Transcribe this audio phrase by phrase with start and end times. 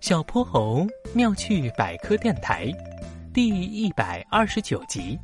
[0.00, 2.72] 小泼猴妙趣百科电台，
[3.34, 5.18] 第一百二十九集：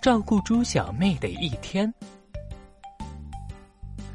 [0.00, 1.92] 照顾猪小妹的一天。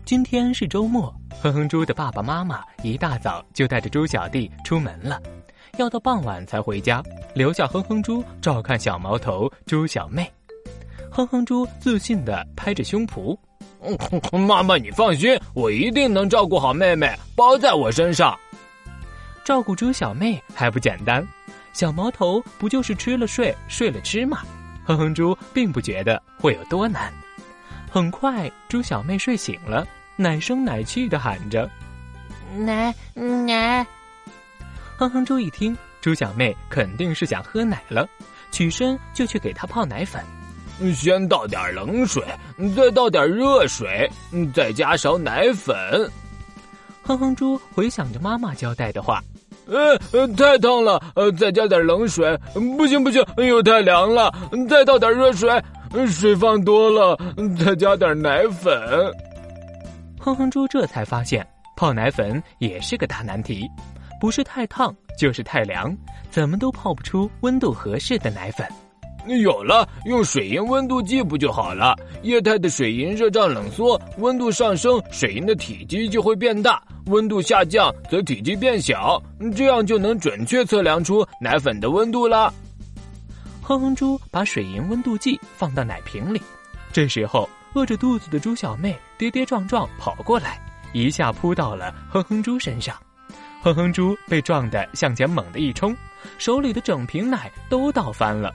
[0.04, 5.22] 今天是周末，哼哼猪的爸爸妈妈一大早就带着猪小弟出门了，
[5.78, 7.04] 要到傍晚才回家，
[7.36, 10.30] 留下哼哼猪照看小毛头猪小妹。
[11.12, 13.38] 哼哼猪自信的拍着胸脯
[14.48, 18.36] ：“妈妈，你放心，我一定能照顾好妹妹，包在我身上。”
[19.44, 21.26] 照顾猪小妹还不简单，
[21.74, 24.40] 小毛头不就是吃了睡，睡了吃吗？
[24.86, 27.14] 哼哼猪并不觉得会有多难。
[27.92, 29.86] 很快，猪小妹睡醒了，
[30.16, 31.70] 奶声奶气的喊着
[32.56, 33.86] ：“奶奶。”
[34.98, 38.08] 哼哼猪一听，猪小妹肯定是想喝奶了，
[38.50, 40.24] 起身就去给她泡奶粉。
[40.96, 42.24] 先倒点冷水，
[42.76, 44.10] 再倒点热水，
[44.54, 45.76] 再加勺奶粉。
[47.04, 49.22] 哼哼猪回想着妈妈交代的话。
[49.68, 52.38] 呃呃，太烫了，呃，再加点冷水，
[52.78, 54.34] 不行不行，又太凉了，
[54.70, 55.50] 再倒点热水，
[56.08, 57.18] 水放多了，
[57.64, 58.74] 再加点奶粉。
[60.20, 63.66] 哼哼猪这才发现，泡奶粉也是个大难题，
[64.20, 65.96] 不是太烫就是太凉，
[66.30, 68.68] 怎么都泡不出温度合适的奶粉。
[69.42, 71.96] 有了，用水银温度计不就好了？
[72.24, 76.74] 液态的水银热胀冷缩，温度上升，水银的体积就会变大；
[77.08, 79.22] 温度下降，则体积变小，
[79.56, 82.54] 这样就能准确测量出奶粉的温度了。
[83.62, 86.42] 哼哼猪把水银温度计放到奶瓶里，
[86.92, 90.60] 这时候饿着肚子的猪小妹跌跌撞撞跑过来，
[90.94, 92.96] 一下扑到了哼哼猪身上。
[93.62, 95.96] 哼哼猪被撞得向前猛地一冲，
[96.38, 98.54] 手里的整瓶奶都倒翻了。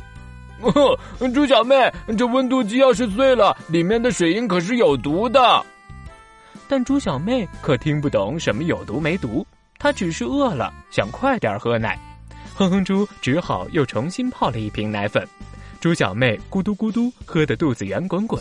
[1.19, 5.65] 哼猪小妹，这温度计要是碎了，里面的水银可是有毒的。
[6.69, 9.47] 但猪小妹可听不懂什么有毒没毒，
[9.79, 11.99] 她只是饿了，想快点喝奶。
[12.55, 15.27] 哼哼猪只好又重新泡了一瓶奶粉。
[15.81, 18.41] 猪小妹咕嘟咕嘟喝得肚子圆滚滚。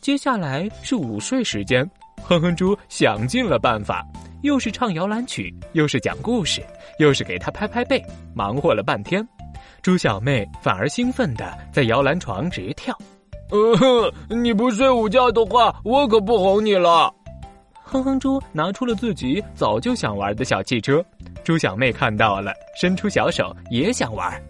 [0.00, 1.88] 接下来是午睡时间，
[2.22, 4.04] 哼哼猪想尽了办法，
[4.42, 6.62] 又是唱摇篮曲，又是讲故事，
[6.98, 9.26] 又是给他拍拍背，忙活了半天。
[9.80, 12.96] 猪小妹反而兴奋地在摇篮床直跳，
[13.50, 17.14] 呃，你不睡午觉的话，我可不哄你了。
[17.94, 21.00] 哼哼猪拿出了自己早就想玩的小汽车，
[21.44, 24.42] 猪小妹看到了，伸出小手也想玩。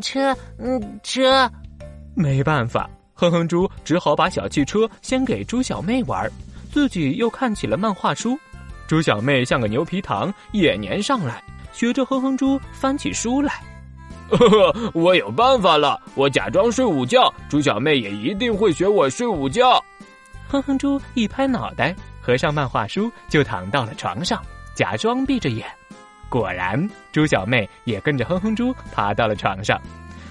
[0.00, 1.46] 车，嗯，车，
[2.16, 6.26] 没办法，哼哼猪只好把小汽车先给猪小妹玩，
[6.72, 8.38] 自己又看起了漫画书。
[8.86, 11.44] 猪小妹像个牛皮糖，也粘上来，
[11.74, 13.52] 学着哼哼猪翻起书来。
[14.32, 16.00] 呵呵，我有办法了！
[16.14, 19.84] 我假装睡午觉，猪小妹也一定会学我睡午觉。
[20.50, 21.94] 哼哼猪一拍脑袋，
[22.28, 24.44] 合上漫画书，就躺到了床上，
[24.74, 25.66] 假装闭着眼。
[26.28, 26.78] 果然，
[27.10, 29.80] 猪小妹也跟着哼哼猪爬到了床上。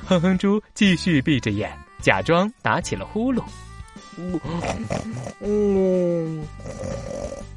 [0.05, 3.41] 哼哼猪继续闭着眼，假装打起了呼噜。
[5.41, 6.47] 嗯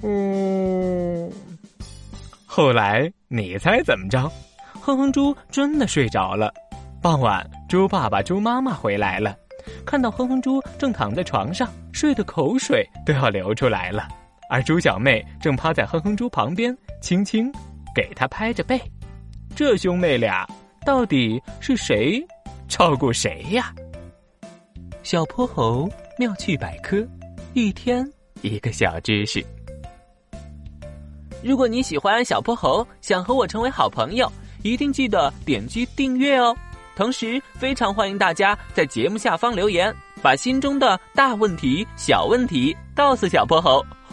[0.02, 1.30] 嗯。
[2.46, 4.22] 后来，你猜怎么着？
[4.80, 6.50] 哼哼猪真的睡着了。
[7.02, 9.36] 傍晚，猪爸爸、猪妈妈回来了，
[9.84, 14.08] 看到哼哼猪正躺在床上，睡得口水都要流出来了。
[14.50, 17.50] 而猪小妹正趴在哼哼猪旁边，轻轻
[17.94, 18.78] 给他拍着背。
[19.54, 20.46] 这兄妹俩
[20.84, 22.20] 到底是谁
[22.68, 23.72] 照顾谁呀？
[25.04, 25.88] 小泼猴
[26.18, 27.06] 妙趣百科，
[27.54, 28.04] 一天
[28.42, 29.42] 一个小知识。
[31.42, 34.30] 如果你喜欢小泼猴，想和我成为好朋友。
[34.62, 36.54] 一定记得点击订阅哦！
[36.94, 39.90] 同时，非常欢迎大家在节目下方留言，
[40.20, 43.82] 把心中的大问题、小问题告诉小泼猴，